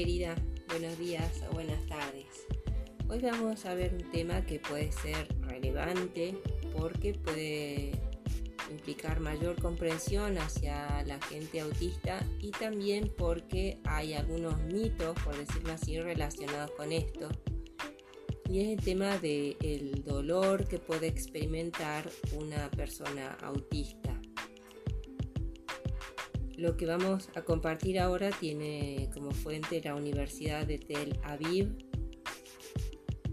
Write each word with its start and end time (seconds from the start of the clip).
querida, 0.00 0.34
buenos 0.70 0.98
días 0.98 1.42
o 1.50 1.52
buenas 1.52 1.84
tardes. 1.84 2.46
Hoy 3.10 3.18
vamos 3.20 3.66
a 3.66 3.74
ver 3.74 3.92
un 3.92 4.10
tema 4.10 4.46
que 4.46 4.58
puede 4.58 4.90
ser 4.92 5.28
relevante 5.42 6.34
porque 6.74 7.12
puede 7.12 7.92
implicar 8.70 9.20
mayor 9.20 9.60
comprensión 9.60 10.38
hacia 10.38 11.04
la 11.04 11.20
gente 11.20 11.60
autista 11.60 12.26
y 12.40 12.50
también 12.50 13.12
porque 13.18 13.78
hay 13.84 14.14
algunos 14.14 14.58
mitos, 14.72 15.14
por 15.22 15.36
decirlo 15.36 15.74
así, 15.74 16.00
relacionados 16.00 16.70
con 16.70 16.92
esto. 16.92 17.28
Y 18.48 18.60
es 18.60 18.78
el 18.78 18.82
tema 18.82 19.18
del 19.18 20.02
dolor 20.02 20.66
que 20.66 20.78
puede 20.78 21.08
experimentar 21.08 22.10
una 22.38 22.70
persona 22.70 23.36
autista. 23.42 23.99
Lo 26.60 26.76
que 26.76 26.84
vamos 26.84 27.30
a 27.34 27.40
compartir 27.40 27.98
ahora 27.98 28.28
tiene 28.28 29.08
como 29.14 29.30
fuente 29.30 29.80
la 29.82 29.94
Universidad 29.94 30.66
de 30.66 30.76
Tel 30.76 31.18
Aviv 31.22 31.74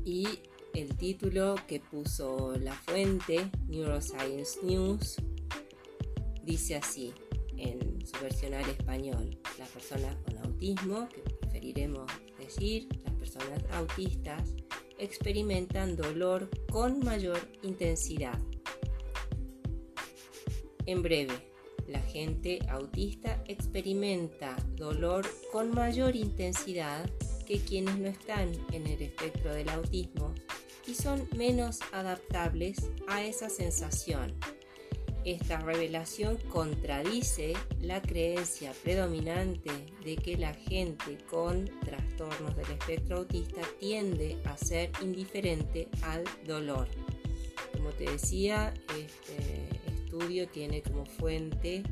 y 0.05 0.26
el 0.73 0.95
título 0.95 1.55
que 1.68 1.82
puso 1.82 2.55
la 2.58 2.71
fuente, 2.71 3.52
Neuroscience 3.68 4.59
News, 4.63 5.18
dice 6.41 6.77
así 6.77 7.13
en 7.58 7.99
su 8.08 8.18
versión 8.23 8.54
al 8.54 8.70
español. 8.70 9.38
Las 9.59 9.68
personas 9.71 10.16
con 10.23 10.38
autismo, 10.38 11.09
que 11.09 11.20
preferiremos 11.20 12.09
decir, 12.40 12.88
las 13.04 13.13
personas 13.16 13.62
autistas, 13.73 14.55
experimentan 14.99 15.98
dolor 15.98 16.49
con 16.71 16.99
mayor 16.99 17.41
intensidad. 17.62 18.40
En 20.85 21.02
breve, 21.02 21.57
la 21.88 21.99
gente 22.02 22.60
autista 22.70 23.41
experimenta 23.48 24.55
dolor 24.76 25.26
con 25.52 25.74
mayor 25.74 26.16
intensidad 26.16 27.10
que 27.46 27.60
quienes 27.60 27.98
no 27.98 28.07
están 28.07 28.52
en 28.74 28.88
el 28.88 29.02
espectro 29.02 29.54
del 29.54 29.70
autismo 29.70 30.34
y 30.85 30.93
son 30.93 31.27
menos 31.35 31.80
adaptables 31.91 32.91
a 33.08 33.24
esa 33.24 33.49
sensación. 33.49 34.34
Esta 35.26 35.60
revelación 35.60 36.38
contradice 36.49 37.54
la 37.82 38.02
creencia 38.02 38.71
predominante 38.84 39.71
de 40.05 40.15
que 40.15 40.38
la 40.38 40.54
gente 40.54 41.18
con 41.30 41.70
trastornos 41.82 42.55
del 42.55 42.71
espectro 42.71 43.18
autista 43.18 43.60
tiende 43.77 44.38
a 44.46 44.55
ser 44.55 44.90
indiferente 45.02 45.90
al 46.04 46.24
dolor. 46.46 46.88
Como 47.74 47.90
te 47.90 48.10
decía, 48.10 48.74
este, 48.98 49.77
tiene 50.52 50.82
como 50.82 51.05
fuente 51.05 51.84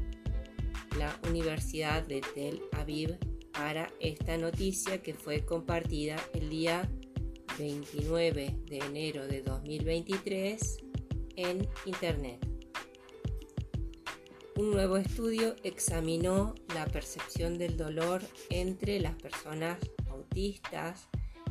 la 0.98 1.20
Universidad 1.30 2.04
de 2.04 2.22
Tel 2.34 2.62
Aviv 2.72 3.18
para 3.52 3.92
esta 4.00 4.38
noticia 4.38 5.02
que 5.02 5.14
fue 5.14 5.46
compartida 5.46 6.16
el 6.34 6.50
día 6.50 6.90
29 7.58 8.56
de 8.66 8.78
enero 8.78 9.28
de 9.28 9.42
2023 9.42 10.78
en 11.36 11.68
Internet. 11.86 12.46
Un 14.58 14.72
nuevo 14.72 14.98
estudio 14.98 15.56
examinó 15.64 16.56
la 16.74 16.86
percepción 16.86 17.58
del 17.58 17.76
dolor 17.76 18.22
entre 18.50 19.00
las 19.00 19.16
personas 19.16 19.78
autistas 20.10 21.10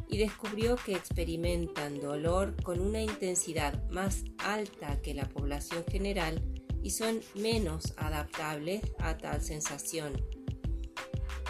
y 0.08 0.18
descubrió 0.18 0.76
que 0.76 0.94
experimentan 0.94 2.00
dolor 2.00 2.54
con 2.62 2.80
una 2.80 3.02
intensidad 3.02 3.88
más 3.90 4.24
alta 4.38 5.00
que 5.02 5.14
la 5.14 5.28
población 5.28 5.84
general 5.90 6.42
y 6.84 6.90
son 6.90 7.20
menos 7.34 7.94
adaptables 7.96 8.82
a 8.98 9.16
tal 9.16 9.40
sensación. 9.40 10.12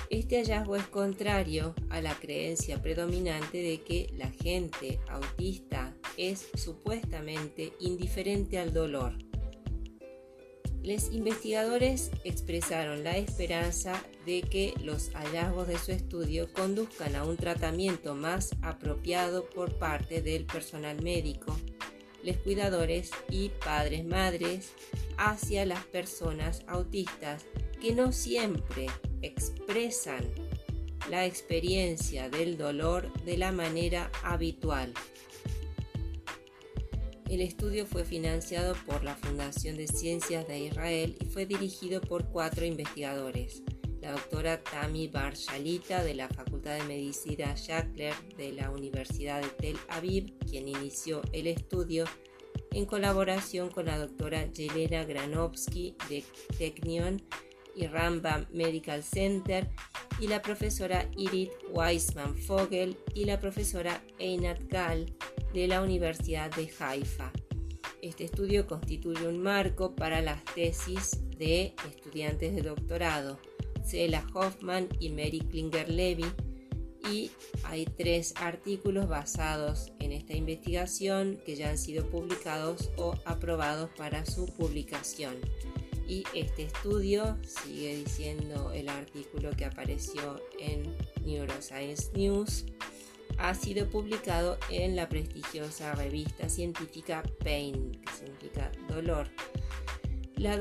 Este 0.09 0.37
hallazgo 0.37 0.77
es 0.77 0.87
contrario 0.87 1.75
a 1.91 2.01
la 2.01 2.15
creencia 2.15 2.81
predominante 2.81 3.59
de 3.59 3.83
que 3.83 4.15
la 4.17 4.31
gente 4.31 5.01
autista 5.09 5.93
es 6.17 6.47
supuestamente 6.55 7.73
indiferente 7.81 8.59
al 8.61 8.73
dolor. 8.73 9.19
Los 10.85 11.11
investigadores 11.13 12.13
expresaron 12.23 13.03
la 13.03 13.17
esperanza 13.17 14.01
de 14.27 14.43
que 14.43 14.75
los 14.83 15.11
hallazgos 15.15 15.67
de 15.67 15.79
su 15.79 15.91
estudio 15.91 16.53
conduzcan 16.53 17.17
a 17.17 17.25
un 17.25 17.37
tratamiento 17.37 18.15
más 18.15 18.51
apropiado 18.63 19.51
por 19.51 19.79
parte 19.79 20.23
del 20.23 20.45
personal 20.45 21.03
médico 21.03 21.57
los 22.25 22.37
cuidadores 22.39 23.11
y 23.31 23.51
padres 23.51 24.05
madres 24.05 24.73
hacia 25.19 25.65
las 25.67 25.85
personas 25.87 26.63
autistas 26.67 27.45
que 27.81 27.95
no 27.95 28.13
siempre 28.13 28.87
expresan 29.23 30.25
la 31.11 31.27
experiencia 31.27 32.29
del 32.29 32.57
dolor 32.57 33.13
de 33.25 33.37
la 33.37 33.53
manera 33.53 34.11
habitual. 34.23 34.93
El 37.29 37.41
estudio 37.41 37.87
fue 37.87 38.05
financiado 38.05 38.75
por 38.87 39.03
la 39.03 39.17
Fundación 39.17 39.77
de 39.77 39.89
Ciencias 39.89 40.47
de 40.47 40.61
Israel 40.61 41.17
y 41.21 41.27
fue 41.27 41.47
dirigido 41.47 42.01
por 42.01 42.27
cuatro 42.29 42.65
investigadores 42.65 43.63
la 44.05 44.13
doctora 44.13 44.63
Tami 44.63 45.09
Bar 45.09 45.35
Shalita 45.35 46.05
de 46.05 46.15
la 46.15 46.29
Facultad 46.29 46.77
de 46.77 46.85
Medicina 46.85 47.55
Shackler 47.57 48.13
de 48.37 48.53
la 48.53 48.71
Universidad 48.71 49.41
de 49.41 49.49
Tel 49.49 49.79
Aviv, 49.89 50.37
quien 50.47 50.69
inició 50.69 51.23
el 51.33 51.47
estudio 51.47 52.05
en 52.75 52.87
colaboración 52.87 53.71
con 53.71 53.87
la 53.87 53.99
doctora 53.99 54.47
Yelena 54.53 55.05
Granovsky 55.05 55.97
de 56.09 56.25
Technion 56.59 57.23
y 57.77 57.87
Rambam 57.87 58.47
Medical 58.53 59.03
Center 59.03 59.69
y 60.21 60.27
la 60.27 60.43
profesora 60.43 61.09
Irit 61.17 61.51
Weisman 61.71 62.37
Fogel 62.37 62.97
y 63.15 63.25
la 63.25 63.41
profesora 63.41 64.03
Einat 64.19 64.61
Gal 64.69 65.07
de 65.53 65.69
la 65.69 65.83
Universidad 65.83 66.51
de 66.55 66.71
Haifa. 66.79 67.33
Este 68.03 68.25
estudio 68.25 68.67
constituye 68.67 69.27
un 69.27 69.43
marco 69.43 69.95
para 69.95 70.21
las 70.21 70.45
tesis 70.45 71.21
de 71.39 71.75
estudiantes 71.89 72.55
de 72.55 72.63
doctorado 72.63 73.39
Cela 73.85 74.27
Hoffman 74.35 74.89
y 74.99 75.11
Mary 75.11 75.41
Klinger 75.41 75.89
Levy, 75.89 76.27
y 77.11 77.31
hay 77.65 77.85
tres 77.85 78.35
artículos 78.37 79.09
basados 79.09 79.93
en 80.01 80.13
esta 80.13 80.35
investigación 80.35 81.39
que 81.45 81.57
ya 81.57 81.71
han 81.71 81.79
sido 81.79 82.09
publicados 82.09 82.91
o 82.97 83.15
aprobados 83.25 83.91
para 83.97 84.25
su 84.25 84.47
publicación. 84.47 85.37
Y 86.07 86.25
este 86.35 86.65
estudio, 86.65 87.39
sigue 87.47 87.97
diciendo 87.97 88.73
el 88.73 88.89
artículo 88.89 89.51
que 89.53 89.65
apareció 89.65 90.41
en 90.59 90.95
Neuroscience 91.25 92.11
News, 92.15 92.67
ha 93.39 93.55
sido 93.55 93.89
publicado 93.89 94.59
en 94.71 94.97
la 94.97 95.09
prestigiosa 95.09 95.95
revista 95.95 96.49
científica 96.49 97.23
Pain, 97.43 97.93
que 97.93 98.13
significa 98.13 98.71
dolor. 98.89 99.29
La, 100.37 100.57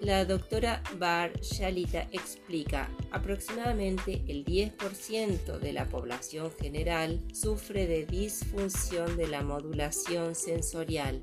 la 0.00 0.24
doctora 0.24 0.82
Bar 0.96 1.40
Shalita 1.40 2.08
explica, 2.12 2.88
aproximadamente 3.10 4.22
el 4.28 4.44
10% 4.44 5.58
de 5.58 5.72
la 5.72 5.88
población 5.88 6.52
general 6.52 7.20
sufre 7.32 7.86
de 7.86 8.06
disfunción 8.06 9.16
de 9.16 9.26
la 9.26 9.42
modulación 9.42 10.36
sensorial, 10.36 11.22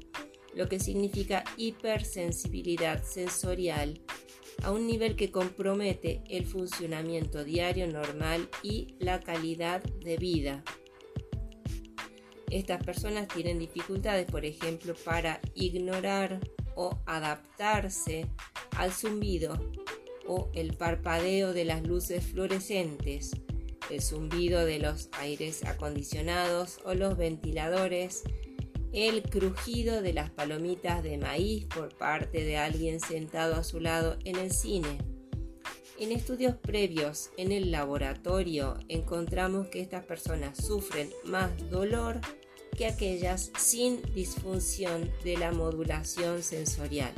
lo 0.53 0.67
que 0.67 0.79
significa 0.79 1.43
hipersensibilidad 1.55 3.03
sensorial 3.03 4.01
a 4.63 4.71
un 4.71 4.87
nivel 4.87 5.15
que 5.15 5.31
compromete 5.31 6.21
el 6.29 6.45
funcionamiento 6.45 7.43
diario 7.43 7.87
normal 7.87 8.49
y 8.61 8.95
la 8.99 9.21
calidad 9.21 9.83
de 9.83 10.17
vida. 10.17 10.63
Estas 12.51 12.83
personas 12.83 13.27
tienen 13.27 13.57
dificultades, 13.57 14.25
por 14.25 14.45
ejemplo, 14.45 14.93
para 15.03 15.41
ignorar 15.55 16.39
o 16.75 16.99
adaptarse 17.05 18.27
al 18.77 18.91
zumbido 18.91 19.59
o 20.27 20.49
el 20.53 20.75
parpadeo 20.75 21.53
de 21.53 21.65
las 21.65 21.83
luces 21.83 22.25
fluorescentes, 22.25 23.31
el 23.89 24.01
zumbido 24.01 24.65
de 24.65 24.79
los 24.79 25.09
aires 25.13 25.63
acondicionados 25.65 26.79
o 26.85 26.93
los 26.93 27.17
ventiladores, 27.17 28.23
el 28.93 29.23
crujido 29.23 30.01
de 30.01 30.13
las 30.13 30.31
palomitas 30.31 31.03
de 31.03 31.17
maíz 31.17 31.65
por 31.65 31.95
parte 31.95 32.43
de 32.43 32.57
alguien 32.57 32.99
sentado 32.99 33.55
a 33.55 33.63
su 33.63 33.79
lado 33.79 34.17
en 34.23 34.37
el 34.37 34.51
cine. 34.51 34.97
En 35.97 36.11
estudios 36.11 36.55
previos 36.55 37.29
en 37.37 37.51
el 37.51 37.71
laboratorio 37.71 38.77
encontramos 38.89 39.67
que 39.67 39.81
estas 39.81 40.03
personas 40.03 40.57
sufren 40.57 41.09
más 41.23 41.51
dolor 41.69 42.19
que 42.77 42.85
aquellas 42.85 43.51
sin 43.57 44.01
disfunción 44.13 45.09
de 45.23 45.37
la 45.37 45.51
modulación 45.51 46.43
sensorial. 46.43 47.13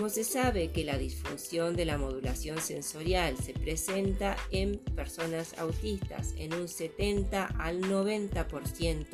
Como 0.00 0.08
se 0.08 0.24
sabe 0.24 0.70
que 0.72 0.82
la 0.82 0.96
disfunción 0.96 1.76
de 1.76 1.84
la 1.84 1.98
modulación 1.98 2.58
sensorial 2.62 3.36
se 3.36 3.52
presenta 3.52 4.34
en 4.50 4.78
personas 4.78 5.58
autistas 5.58 6.32
en 6.38 6.54
un 6.54 6.68
70 6.68 7.44
al 7.58 7.82
90%, 7.82 9.06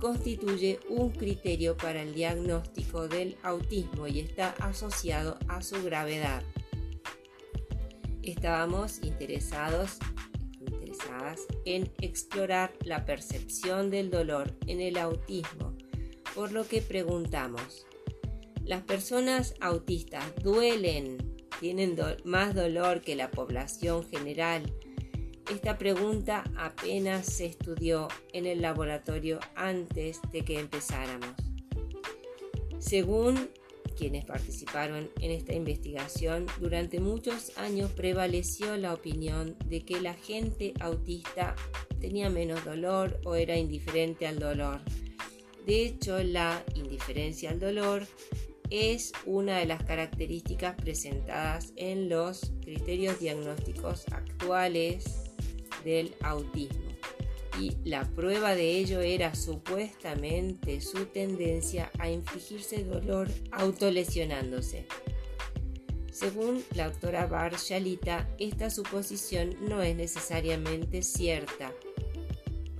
constituye 0.00 0.80
un 0.88 1.10
criterio 1.10 1.76
para 1.76 2.02
el 2.02 2.14
diagnóstico 2.14 3.06
del 3.06 3.36
autismo 3.44 4.08
y 4.08 4.18
está 4.18 4.56
asociado 4.58 5.38
a 5.46 5.62
su 5.62 5.80
gravedad. 5.84 6.42
Estábamos 8.24 9.04
interesados 9.04 9.98
interesadas 10.58 11.42
en 11.64 11.92
explorar 12.00 12.72
la 12.84 13.04
percepción 13.04 13.88
del 13.88 14.10
dolor 14.10 14.52
en 14.66 14.80
el 14.80 14.98
autismo, 14.98 15.76
por 16.34 16.50
lo 16.50 16.66
que 16.66 16.82
preguntamos, 16.82 17.86
¿las 18.64 18.82
personas 18.82 19.54
autistas 19.60 20.24
duelen, 20.42 21.18
tienen 21.60 21.96
más 22.24 22.54
dolor 22.54 23.00
que 23.00 23.16
la 23.16 23.30
población 23.30 24.08
general? 24.08 24.72
Esta 25.50 25.76
pregunta 25.76 26.44
apenas 26.56 27.26
se 27.26 27.46
estudió 27.46 28.08
en 28.32 28.46
el 28.46 28.62
laboratorio 28.62 29.40
antes 29.54 30.20
de 30.32 30.44
que 30.44 30.58
empezáramos. 30.58 31.34
Según 32.78 33.50
quienes 33.96 34.24
participaron 34.24 35.10
en 35.20 35.30
esta 35.30 35.54
investigación, 35.54 36.46
durante 36.58 37.00
muchos 37.00 37.56
años 37.58 37.90
prevaleció 37.92 38.76
la 38.76 38.94
opinión 38.94 39.56
de 39.66 39.84
que 39.84 40.00
la 40.00 40.14
gente 40.14 40.74
autista 40.80 41.54
tenía 42.00 42.30
menos 42.30 42.64
dolor 42.64 43.20
o 43.24 43.34
era 43.34 43.56
indiferente 43.56 44.26
al 44.26 44.38
dolor. 44.38 44.80
De 45.66 45.84
hecho, 45.84 46.22
la 46.22 46.64
indiferencia 46.74 47.50
al 47.50 47.60
dolor 47.60 48.06
es 48.72 49.12
una 49.26 49.58
de 49.58 49.66
las 49.66 49.84
características 49.84 50.76
presentadas 50.76 51.74
en 51.76 52.08
los 52.08 52.52
criterios 52.62 53.20
diagnósticos 53.20 54.06
actuales 54.10 55.04
del 55.84 56.14
autismo. 56.22 56.90
Y 57.60 57.76
la 57.84 58.04
prueba 58.04 58.54
de 58.54 58.78
ello 58.78 59.02
era 59.02 59.34
supuestamente 59.34 60.80
su 60.80 61.04
tendencia 61.04 61.90
a 61.98 62.08
infligirse 62.08 62.82
dolor 62.82 63.28
autolesionándose. 63.50 64.86
Según 66.10 66.64
la 66.74 66.88
doctora 66.88 67.26
Bar 67.26 67.56
Shalita, 67.58 68.26
esta 68.38 68.70
suposición 68.70 69.54
no 69.68 69.82
es 69.82 69.94
necesariamente 69.96 71.02
cierta. 71.02 71.74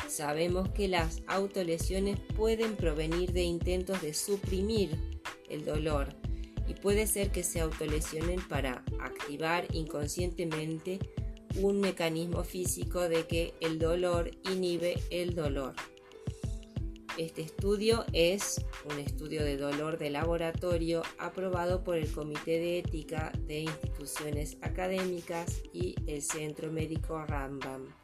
Sabemos 0.08 0.70
que 0.70 0.88
las 0.88 1.22
autolesiones 1.26 2.18
pueden 2.34 2.76
provenir 2.76 3.32
de 3.32 3.42
intentos 3.42 4.00
de 4.00 4.14
suprimir 4.14 5.11
el 5.52 5.64
dolor 5.64 6.08
y 6.66 6.74
puede 6.74 7.06
ser 7.06 7.30
que 7.30 7.42
se 7.42 7.60
autolesionen 7.60 8.40
para 8.48 8.84
activar 9.00 9.66
inconscientemente 9.74 10.98
un 11.56 11.80
mecanismo 11.80 12.44
físico 12.44 13.08
de 13.08 13.26
que 13.26 13.54
el 13.60 13.78
dolor 13.78 14.30
inhibe 14.50 14.94
el 15.10 15.34
dolor. 15.34 15.74
Este 17.18 17.42
estudio 17.42 18.06
es 18.14 18.64
un 18.90 18.98
estudio 18.98 19.44
de 19.44 19.58
dolor 19.58 19.98
de 19.98 20.08
laboratorio 20.08 21.02
aprobado 21.18 21.84
por 21.84 21.96
el 21.96 22.10
Comité 22.10 22.52
de 22.52 22.78
Ética 22.78 23.32
de 23.46 23.60
Instituciones 23.60 24.56
Académicas 24.62 25.60
y 25.74 25.94
el 26.06 26.22
Centro 26.22 26.72
Médico 26.72 27.22
Rambam. 27.26 28.01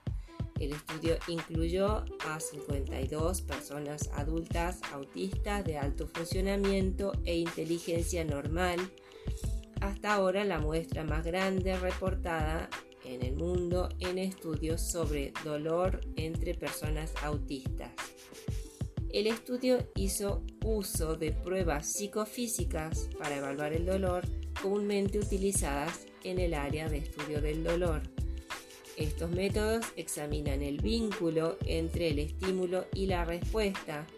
El 0.58 0.72
estudio 0.72 1.18
incluyó 1.28 2.04
a 2.26 2.40
52 2.40 3.42
personas 3.42 4.10
adultas 4.14 4.80
autistas 4.92 5.64
de 5.64 5.78
alto 5.78 6.08
funcionamiento 6.08 7.12
e 7.24 7.36
inteligencia 7.38 8.24
normal, 8.24 8.78
hasta 9.80 10.14
ahora 10.14 10.44
la 10.44 10.58
muestra 10.58 11.04
más 11.04 11.24
grande 11.24 11.76
reportada 11.78 12.68
en 13.04 13.22
el 13.24 13.36
mundo 13.36 13.88
en 14.00 14.18
estudios 14.18 14.82
sobre 14.82 15.32
dolor 15.44 16.00
entre 16.16 16.54
personas 16.54 17.14
autistas. 17.22 17.92
El 19.10 19.26
estudio 19.26 19.78
hizo 19.94 20.42
uso 20.64 21.16
de 21.16 21.32
pruebas 21.32 21.90
psicofísicas 21.90 23.08
para 23.18 23.36
evaluar 23.36 23.72
el 23.72 23.86
dolor 23.86 24.24
comúnmente 24.60 25.18
utilizadas 25.18 26.06
en 26.24 26.38
el 26.38 26.52
área 26.52 26.88
de 26.88 26.98
estudio 26.98 27.40
del 27.40 27.64
dolor. 27.64 28.02
Estos 28.98 29.30
métodos 29.30 29.86
examinan 29.94 30.60
el 30.60 30.78
vínculo 30.78 31.56
entre 31.66 32.08
el 32.08 32.18
estímulo 32.18 32.86
y 32.92 33.06
la 33.06 33.24
respuesta, 33.24 34.08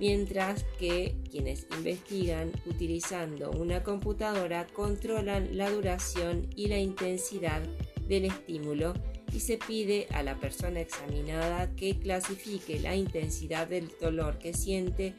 mientras 0.00 0.64
que 0.78 1.14
quienes 1.30 1.66
investigan 1.76 2.50
utilizando 2.64 3.50
una 3.50 3.82
computadora 3.82 4.66
controlan 4.68 5.54
la 5.58 5.68
duración 5.68 6.48
y 6.56 6.68
la 6.68 6.78
intensidad 6.78 7.60
del 8.08 8.24
estímulo 8.24 8.94
y 9.34 9.40
se 9.40 9.58
pide 9.58 10.08
a 10.12 10.22
la 10.22 10.40
persona 10.40 10.80
examinada 10.80 11.70
que 11.76 11.98
clasifique 11.98 12.80
la 12.80 12.96
intensidad 12.96 13.68
del 13.68 13.90
dolor 14.00 14.38
que 14.38 14.54
siente 14.54 15.14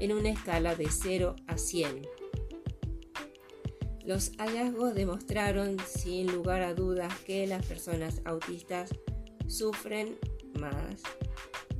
en 0.00 0.10
una 0.12 0.30
escala 0.30 0.74
de 0.74 0.88
0 0.90 1.36
a 1.46 1.56
100. 1.56 2.15
Los 4.06 4.30
hallazgos 4.38 4.94
demostraron 4.94 5.78
sin 5.84 6.32
lugar 6.32 6.62
a 6.62 6.74
dudas 6.74 7.12
que 7.26 7.44
las 7.48 7.66
personas 7.66 8.22
autistas 8.24 8.90
sufren 9.48 10.16
más 10.60 11.02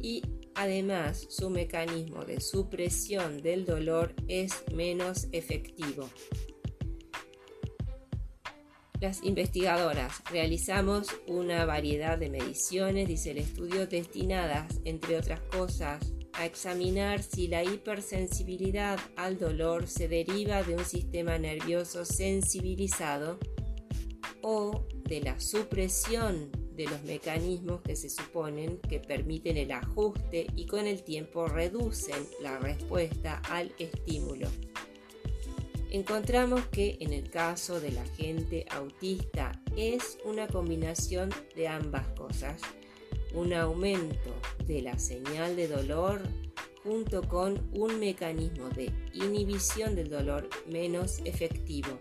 y 0.03 0.23
además 0.57 1.25
su 1.31 1.51
mecanismo 1.51 2.25
de 2.25 2.41
supresión 2.41 3.43
del 3.43 3.65
dolor 3.65 4.13
es 4.27 4.65
menos 4.75 5.29
efectivo. 5.31 6.11
Las 9.01 9.23
investigadoras 9.23 10.21
realizamos 10.29 11.07
una 11.29 11.65
variedad 11.65 12.19
de 12.19 12.31
mediciones, 12.31 13.07
dice 13.07 13.31
el 13.31 13.39
estudio, 13.39 13.87
destinadas, 13.87 14.81
entre 14.85 15.17
otras 15.17 15.43
cosas, 15.43 16.16
a 16.37 16.47
examinar 16.47 17.23
si 17.23 17.49
la 17.49 17.65
hipersensibilidad 17.65 18.99
al 19.17 19.39
dolor 19.39 19.87
se 19.87 20.09
deriva 20.09 20.63
de 20.63 20.75
un 20.77 20.85
sistema 20.85 21.39
nervioso 21.39 22.05
sensibilizado 22.05 23.39
o 24.43 24.87
de 25.05 25.21
la 25.21 25.41
supresión 25.41 26.51
de 26.75 26.85
los 26.85 27.03
mecanismos 27.05 27.81
que 27.81 27.97
se 27.97 28.11
suponen 28.11 28.79
que 28.79 29.01
permiten 29.01 29.57
el 29.57 29.73
ajuste 29.73 30.47
y 30.55 30.67
con 30.67 30.87
el 30.87 31.03
tiempo 31.03 31.47
reducen 31.47 32.27
la 32.43 32.59
respuesta 32.59 33.41
al 33.49 33.73
estímulo. 33.79 34.49
Encontramos 35.91 36.67
que 36.67 36.99
en 37.01 37.13
el 37.13 37.31
caso 37.31 37.81
de 37.81 37.93
la 37.93 38.05
gente 38.05 38.67
autista 38.71 39.53
es 39.77 40.19
una 40.25 40.47
combinación 40.47 41.31
de 41.55 41.69
ambas 41.69 42.07
cosas, 42.09 42.61
un 43.37 43.53
aumento 43.53 44.35
de 44.67 44.83
la 44.83 44.99
señal 44.99 45.55
de 45.55 45.69
dolor 45.69 46.21
junto 46.83 47.23
con 47.29 47.69
un 47.73 48.01
mecanismo 48.01 48.69
de 48.71 48.93
inhibición 49.13 49.95
del 49.95 50.09
dolor 50.09 50.49
menos 50.67 51.21
efectivo. 51.25 51.99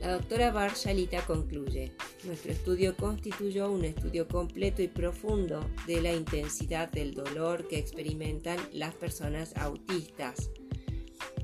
La 0.00 0.12
doctora 0.12 0.52
Barshalita 0.52 1.26
concluye, 1.26 1.92
nuestro 2.24 2.52
estudio 2.52 2.96
constituyó 2.96 3.70
un 3.70 3.84
estudio 3.84 4.28
completo 4.28 4.80
y 4.80 4.88
profundo 4.88 5.68
de 5.86 6.00
la 6.00 6.12
intensidad 6.12 6.90
del 6.90 7.14
dolor 7.14 7.66
que 7.66 7.78
experimentan 7.78 8.58
las 8.72 8.94
personas 8.94 9.56
autistas 9.56 10.50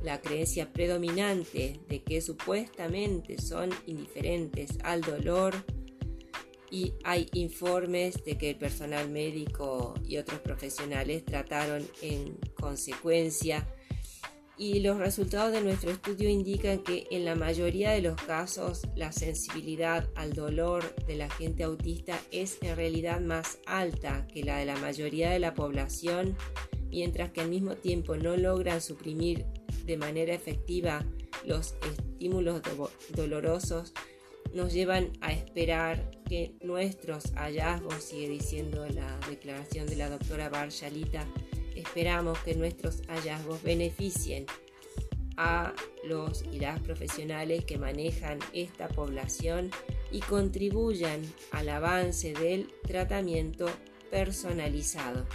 la 0.04 0.20
creencia 0.20 0.70
predominante 0.70 1.80
de 1.88 2.02
que 2.02 2.20
supuestamente 2.20 3.40
son 3.40 3.70
indiferentes 3.86 4.78
al 4.84 5.00
dolor 5.00 5.54
y 6.74 6.92
hay 7.04 7.28
informes 7.34 8.24
de 8.24 8.36
que 8.36 8.50
el 8.50 8.56
personal 8.56 9.08
médico 9.08 9.94
y 10.04 10.16
otros 10.16 10.40
profesionales 10.40 11.24
trataron 11.24 11.86
en 12.02 12.36
consecuencia. 12.58 13.68
Y 14.58 14.80
los 14.80 14.98
resultados 14.98 15.52
de 15.52 15.60
nuestro 15.60 15.92
estudio 15.92 16.28
indican 16.28 16.80
que 16.80 17.06
en 17.12 17.24
la 17.24 17.36
mayoría 17.36 17.92
de 17.92 18.02
los 18.02 18.20
casos 18.20 18.88
la 18.96 19.12
sensibilidad 19.12 20.08
al 20.16 20.32
dolor 20.32 20.96
de 21.06 21.14
la 21.14 21.30
gente 21.30 21.62
autista 21.62 22.18
es 22.32 22.58
en 22.60 22.74
realidad 22.74 23.20
más 23.20 23.58
alta 23.66 24.26
que 24.26 24.42
la 24.42 24.58
de 24.58 24.64
la 24.64 24.76
mayoría 24.76 25.30
de 25.30 25.38
la 25.38 25.54
población, 25.54 26.36
mientras 26.90 27.30
que 27.30 27.42
al 27.42 27.50
mismo 27.50 27.76
tiempo 27.76 28.16
no 28.16 28.36
logran 28.36 28.80
suprimir 28.80 29.46
de 29.84 29.96
manera 29.96 30.34
efectiva 30.34 31.06
los 31.44 31.76
estímulos 31.92 32.62
dolorosos 33.14 33.92
nos 34.54 34.72
llevan 34.72 35.12
a 35.20 35.32
esperar 35.32 36.10
que 36.24 36.54
nuestros 36.62 37.32
hallazgos, 37.34 38.02
sigue 38.02 38.28
diciendo 38.28 38.86
la 38.88 39.18
declaración 39.28 39.86
de 39.86 39.96
la 39.96 40.10
doctora 40.10 40.48
Barshalita, 40.48 41.26
esperamos 41.74 42.38
que 42.40 42.54
nuestros 42.54 43.02
hallazgos 43.08 43.62
beneficien 43.62 44.46
a 45.36 45.72
los 46.04 46.44
y 46.52 46.60
las 46.60 46.80
profesionales 46.80 47.64
que 47.64 47.78
manejan 47.78 48.38
esta 48.52 48.88
población 48.88 49.70
y 50.10 50.20
contribuyan 50.20 51.22
al 51.50 51.68
avance 51.68 52.32
del 52.32 52.72
tratamiento 52.86 53.66
personalizado. 54.10 55.26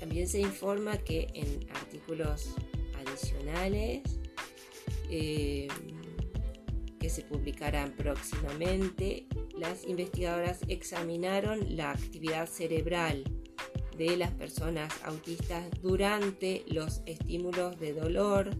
También 0.00 0.28
se 0.28 0.40
informa 0.40 0.96
que 0.98 1.28
en 1.34 1.68
artículos 1.74 2.54
adicionales 2.94 4.02
eh, 5.10 5.68
que 7.06 7.10
se 7.10 7.22
publicarán 7.22 7.92
próximamente, 7.92 9.28
las 9.56 9.86
investigadoras 9.86 10.58
examinaron 10.66 11.76
la 11.76 11.92
actividad 11.92 12.48
cerebral 12.48 13.22
de 13.96 14.16
las 14.16 14.32
personas 14.32 14.92
autistas 15.04 15.70
durante 15.80 16.64
los 16.66 17.02
estímulos 17.06 17.78
de 17.78 17.92
dolor 17.92 18.50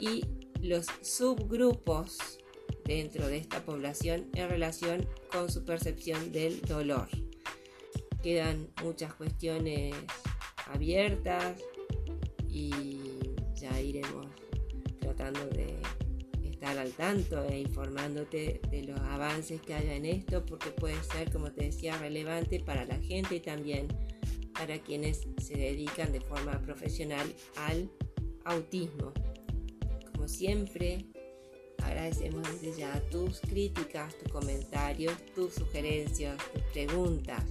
y 0.00 0.24
los 0.60 0.86
subgrupos 1.02 2.40
dentro 2.84 3.28
de 3.28 3.36
esta 3.36 3.64
población 3.64 4.26
en 4.34 4.48
relación 4.48 5.08
con 5.30 5.48
su 5.48 5.64
percepción 5.64 6.32
del 6.32 6.60
dolor. 6.62 7.06
Quedan 8.24 8.72
muchas 8.82 9.14
cuestiones 9.14 9.94
abiertas 10.66 11.62
y 12.48 12.98
ya 13.54 13.80
iremos 13.80 14.26
tratando 14.98 15.46
de 15.50 15.78
estar 16.58 16.76
al 16.76 16.90
tanto 16.90 17.44
e 17.44 17.60
informándote 17.60 18.60
de 18.68 18.82
los 18.82 18.98
avances 18.98 19.60
que 19.60 19.74
haya 19.74 19.94
en 19.94 20.04
esto 20.04 20.44
porque 20.44 20.70
puede 20.72 21.00
ser, 21.04 21.30
como 21.30 21.52
te 21.52 21.66
decía, 21.66 21.96
relevante 21.98 22.58
para 22.58 22.84
la 22.84 22.96
gente 22.96 23.36
y 23.36 23.40
también 23.40 23.86
para 24.54 24.80
quienes 24.80 25.28
se 25.40 25.56
dedican 25.56 26.10
de 26.10 26.20
forma 26.20 26.60
profesional 26.62 27.32
al 27.54 27.88
autismo. 28.44 29.12
Como 30.12 30.26
siempre, 30.26 31.06
agradecemos 31.80 32.42
desde 32.60 32.80
ya 32.80 33.00
tus 33.08 33.40
críticas, 33.40 34.18
tus 34.18 34.32
comentarios, 34.32 35.14
tus 35.36 35.54
sugerencias, 35.54 36.38
tus 36.52 36.62
preguntas. 36.72 37.44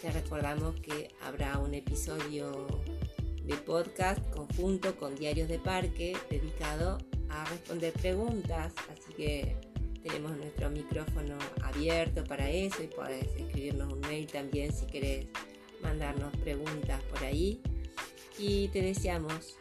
Te 0.00 0.12
recordamos 0.12 0.78
que 0.82 1.08
habrá 1.20 1.58
un 1.58 1.74
episodio 1.74 2.68
de 3.42 3.56
podcast 3.56 4.24
conjunto 4.30 4.96
con 4.96 5.16
Diarios 5.16 5.48
de 5.48 5.58
Parque 5.58 6.16
dedicado 6.30 6.98
a 7.30 7.44
responder 7.46 7.92
preguntas, 7.94 8.72
así 8.90 9.12
que 9.14 9.56
tenemos 10.02 10.36
nuestro 10.36 10.70
micrófono 10.70 11.36
abierto 11.62 12.24
para 12.24 12.48
eso 12.50 12.82
y 12.82 12.86
puedes 12.86 13.26
escribirnos 13.36 13.92
un 13.92 14.00
mail 14.00 14.26
también 14.26 14.72
si 14.72 14.86
querés 14.86 15.26
mandarnos 15.82 16.34
preguntas 16.38 17.02
por 17.10 17.24
ahí. 17.24 17.60
Y 18.38 18.68
te 18.68 18.82
deseamos, 18.82 19.58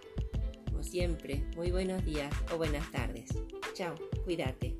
como 0.65 0.83
siempre, 0.83 1.43
muy 1.55 1.71
buenos 1.71 2.03
días 2.05 2.33
o 2.53 2.57
buenas 2.57 2.91
tardes. 2.91 3.29
Chao, 3.73 3.95
cuídate. 4.23 4.74